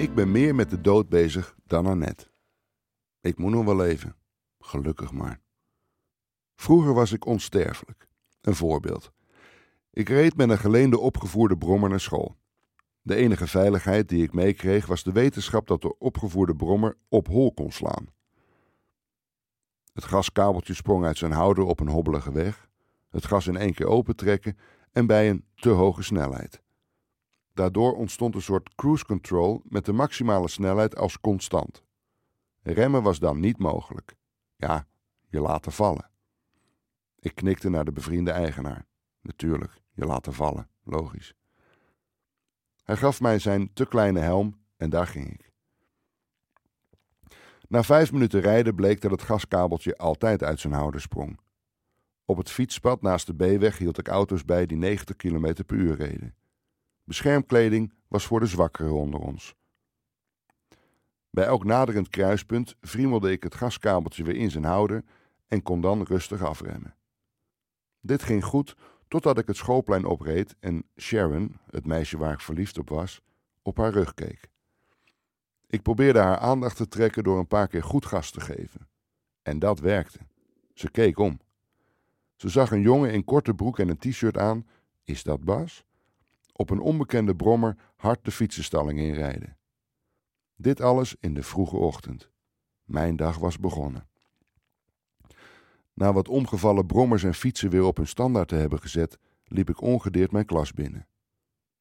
[0.00, 2.30] Ik ben meer met de dood bezig dan Annette.
[3.20, 4.16] Ik moet nog wel leven.
[4.58, 5.40] Gelukkig maar.
[6.54, 8.08] Vroeger was ik onsterfelijk.
[8.40, 9.12] Een voorbeeld.
[9.90, 12.36] Ik reed met een geleende opgevoerde brommer naar school.
[13.02, 17.52] De enige veiligheid die ik meekreeg was de wetenschap dat de opgevoerde brommer op hol
[17.52, 18.06] kon slaan.
[19.92, 22.68] Het gaskabeltje sprong uit zijn houder op een hobbelige weg,
[23.10, 24.58] het gas in één keer opentrekken
[24.92, 26.62] en bij een te hoge snelheid.
[27.60, 31.82] Daardoor ontstond een soort cruise control met de maximale snelheid als constant.
[32.62, 34.14] Remmen was dan niet mogelijk.
[34.56, 34.86] Ja,
[35.28, 36.10] je laten vallen.
[37.18, 38.86] Ik knikte naar de bevriende eigenaar.
[39.22, 41.34] Natuurlijk, je laten vallen, logisch.
[42.82, 45.52] Hij gaf mij zijn te kleine helm en daar ging ik.
[47.68, 51.40] Na vijf minuten rijden bleek dat het gaskabeltje altijd uit zijn houder sprong.
[52.24, 55.94] Op het fietspad naast de B-weg hield ik auto's bij die 90 km per uur
[55.96, 56.34] reden.
[57.10, 59.54] Beschermkleding was voor de zwakkeren onder ons.
[61.30, 65.04] Bij elk naderend kruispunt friemelde ik het gaskabeltje weer in zijn houder
[65.46, 66.94] en kon dan rustig afremmen.
[68.00, 68.76] Dit ging goed
[69.08, 73.20] totdat ik het schoolplein opreed en Sharon, het meisje waar ik verliefd op was,
[73.62, 74.50] op haar rug keek.
[75.66, 78.88] Ik probeerde haar aandacht te trekken door een paar keer goed gas te geven.
[79.42, 80.18] En dat werkte.
[80.74, 81.40] Ze keek om.
[82.36, 84.66] Ze zag een jongen in korte broek en een t-shirt aan.
[85.04, 85.84] Is dat Bas?
[86.60, 89.58] Op een onbekende brommer hard de fietsenstalling inrijden.
[90.54, 92.30] Dit alles in de vroege ochtend.
[92.84, 94.08] Mijn dag was begonnen.
[95.92, 99.80] Na wat omgevallen brommers en fietsen weer op hun standaard te hebben gezet, liep ik
[99.80, 101.08] ongedeerd mijn klas binnen.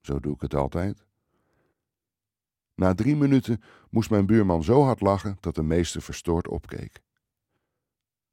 [0.00, 1.06] Zo doe ik het altijd.
[2.74, 7.02] Na drie minuten moest mijn buurman zo hard lachen dat de meester verstoord opkeek.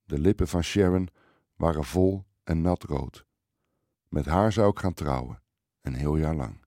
[0.03, 1.09] De lippen van Sharon
[1.55, 3.25] waren vol en nat rood.
[4.07, 5.41] Met haar zou ik gaan trouwen,
[5.89, 6.65] een heel jaar lang.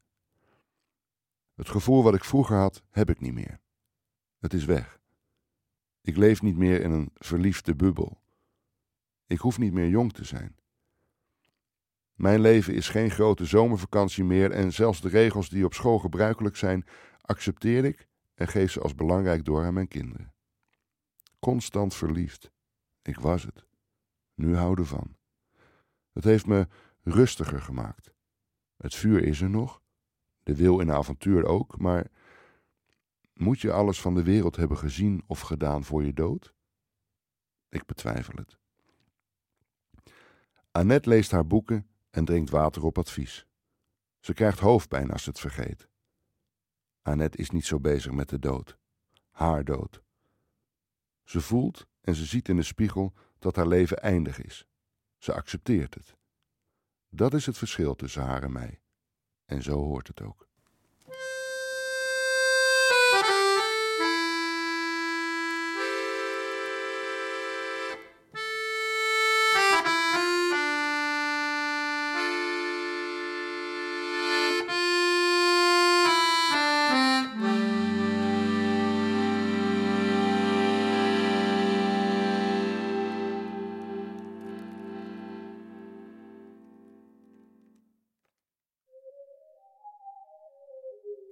[1.55, 3.61] Het gevoel wat ik vroeger had, heb ik niet meer.
[4.39, 5.01] Het is weg.
[6.01, 8.21] Ik leef niet meer in een verliefde bubbel.
[9.27, 10.57] Ik hoef niet meer jong te zijn.
[12.15, 16.57] Mijn leven is geen grote zomervakantie meer en zelfs de regels die op school gebruikelijk
[16.57, 16.87] zijn,
[17.21, 20.35] accepteer ik en geef ze als belangrijk door aan mijn kinderen.
[21.39, 22.51] Constant verliefd.
[23.03, 23.67] Ik was het.
[24.35, 25.17] Nu houden van.
[26.13, 26.69] Het heeft me
[27.03, 28.12] rustiger gemaakt.
[28.83, 29.83] Het vuur is er nog,
[30.43, 32.11] de wil in avontuur ook, maar
[33.35, 36.55] moet je alles van de wereld hebben gezien of gedaan voor je dood?
[37.69, 38.59] Ik betwijfel het.
[40.71, 43.47] Annette leest haar boeken en drinkt water op advies.
[44.21, 45.89] Ze krijgt hoofdpijn als ze het vergeet.
[47.03, 48.79] Annette is niet zo bezig met de dood.
[49.31, 50.03] Haar dood.
[51.25, 54.67] Ze voelt en ze ziet in de spiegel dat haar leven eindig is.
[55.19, 56.17] Ze accepteert het.
[57.15, 58.83] Dat is het verschil tussen haar en mij.
[59.45, 60.49] En zo hoort het ook.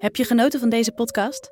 [0.00, 1.50] Heb je genoten van deze podcast?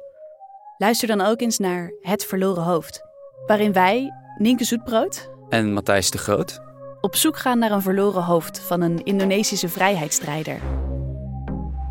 [0.78, 3.03] Luister dan ook eens naar Het Verloren Hoofd,
[3.47, 6.60] waarin wij, Nienke Zoetbrood en Matthijs de Groot,
[7.00, 10.60] op zoek gaan naar een verloren hoofd van een Indonesische vrijheidsstrijder.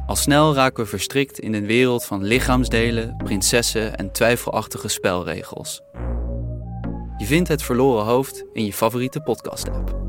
[0.06, 5.82] Al snel raken we verstrikt in een wereld van lichaamsdelen, prinsessen en twijfelachtige spelregels.
[7.18, 10.07] Je vindt Het Verloren Hoofd in je favoriete podcast-app.